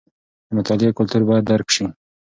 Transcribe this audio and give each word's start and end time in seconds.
د 0.47 0.49
مطالعې 0.57 0.95
کلتور 0.97 1.21
باید 1.29 1.45
درک 1.49 1.67
شي. 1.75 1.85